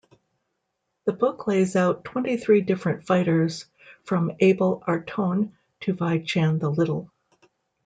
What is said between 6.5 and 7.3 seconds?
the Little.